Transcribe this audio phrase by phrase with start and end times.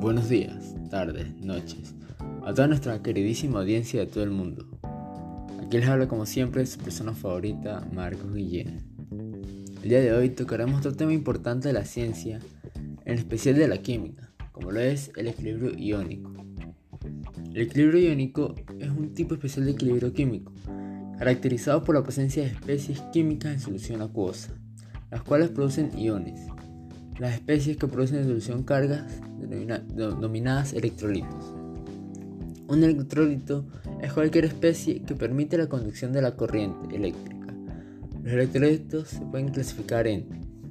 [0.00, 1.96] Buenos días, tardes, noches,
[2.44, 4.64] a toda nuestra queridísima audiencia de todo el mundo.
[5.60, 8.84] Aquí les habla como siempre su persona favorita, Marcos Guillén.
[9.82, 12.38] El día de hoy tocaremos otro tema importante de la ciencia,
[13.04, 16.32] en especial de la química, como lo es el equilibrio iónico.
[17.52, 20.52] El equilibrio iónico es un tipo especial de equilibrio químico,
[21.18, 24.52] caracterizado por la presencia de especies químicas en solución acuosa,
[25.10, 26.48] las cuales producen iones
[27.18, 31.52] las especies que producen en cargas denominadas electrolitos.
[32.68, 33.64] Un electrolito
[34.00, 37.46] es cualquier especie que permite la conducción de la corriente eléctrica.
[38.22, 40.26] Los electrolitos se pueden clasificar en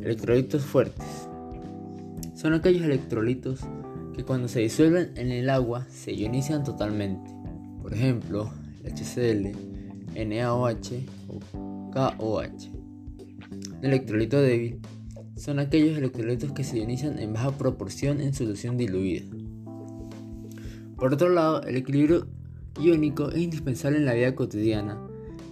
[0.00, 1.28] electrolitos fuertes.
[2.34, 3.60] Son aquellos electrolitos
[4.14, 7.30] que cuando se disuelven en el agua se ionizan totalmente.
[7.82, 8.50] Por ejemplo,
[8.84, 11.40] el HCl, NaOH o
[11.90, 12.70] KOH.
[13.78, 14.78] Un electrolito débil
[15.40, 19.24] son aquellos electrolitos que se ionizan en baja proporción en solución diluida.
[20.96, 22.26] Por otro lado, el equilibrio
[22.78, 25.00] iónico es indispensable en la vida cotidiana,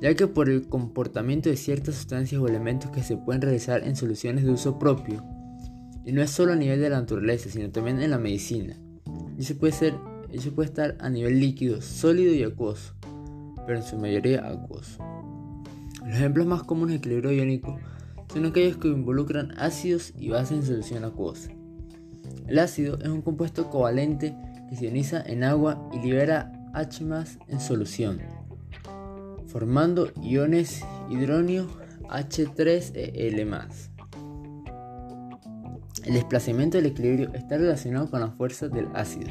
[0.00, 3.94] ya que por el comportamiento de ciertas sustancias o elementos que se pueden realizar en
[3.94, 5.22] soluciones de uso propio,
[6.06, 8.78] y no es solo a nivel de la naturaleza, sino también en la medicina.
[9.38, 9.94] Y puede, ser,
[10.32, 12.94] eso puede estar a nivel líquido, sólido y acuoso,
[13.66, 15.04] pero en su mayoría acuoso.
[16.06, 17.78] Los ejemplos más comunes de equilibrio iónico
[18.32, 21.50] son aquellos que involucran ácidos y bases en solución acuosa.
[22.46, 24.36] El ácido es un compuesto covalente
[24.68, 27.04] que se ioniza en agua y libera H
[27.48, 28.20] en solución,
[29.46, 31.66] formando iones hidróneo
[32.08, 33.68] H3EL.
[36.04, 39.30] El desplazamiento del equilibrio está relacionado con la fuerza del ácido.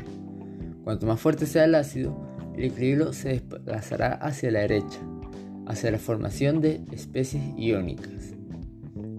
[0.84, 2.18] Cuanto más fuerte sea el ácido,
[2.56, 5.00] el equilibrio se desplazará hacia la derecha,
[5.68, 8.34] hacia la formación de especies iónicas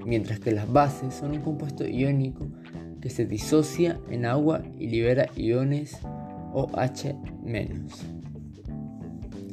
[0.04, 2.46] mientras que las bases son un compuesto iónico
[3.00, 5.98] que se disocia en agua y libera iones
[6.52, 7.16] OH-.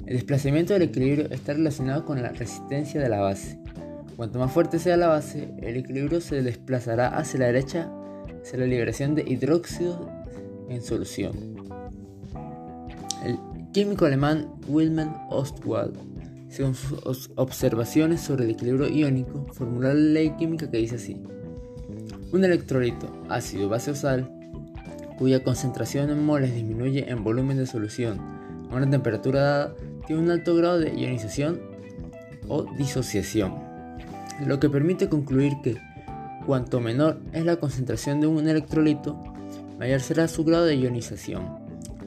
[0.05, 3.59] El desplazamiento del equilibrio está relacionado con la resistencia de la base.
[4.15, 7.91] Cuanto más fuerte sea la base, el equilibrio se desplazará hacia la derecha
[8.41, 10.09] hacia la liberación de hidróxido
[10.69, 11.33] en solución.
[13.23, 13.37] El
[13.71, 16.10] químico alemán Wilhelm Ostwald
[16.51, 21.23] según sus observaciones sobre el equilibrio iónico, formuló la ley química que dice así.
[22.33, 24.29] Un electrolito, ácido, base o sal,
[25.17, 28.19] cuya concentración en moles disminuye en volumen de solución
[28.69, 29.75] a una temperatura dada,
[30.05, 31.61] tiene un alto grado de ionización
[32.49, 33.53] o disociación,
[34.45, 35.77] lo que permite concluir que
[36.45, 39.17] cuanto menor es la concentración de un electrolito,
[39.79, 41.45] mayor será su grado de ionización,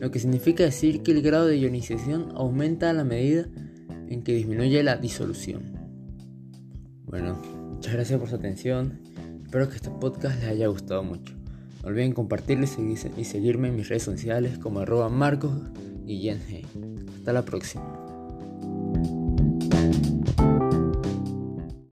[0.01, 3.47] lo que significa decir que el grado de ionización aumenta a la medida
[4.09, 5.63] en que disminuye la disolución.
[7.05, 7.41] Bueno,
[7.73, 9.01] muchas gracias por su atención.
[9.45, 11.35] Espero que este podcast les haya gustado mucho.
[11.83, 12.67] No olviden compartirlo
[13.17, 15.53] y seguirme en mis redes sociales como arroba marcos
[17.17, 18.04] Hasta la próxima.